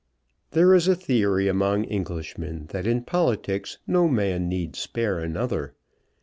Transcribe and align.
There 0.53 0.73
is 0.73 0.87
a 0.87 0.95
theory 0.95 1.47
among 1.47 1.85
Englishmen 1.85 2.65
that 2.71 2.87
in 2.87 3.03
politics 3.03 3.77
no 3.85 4.07
man 4.07 4.49
need 4.49 4.75
spare 4.75 5.19
another. 5.19 5.75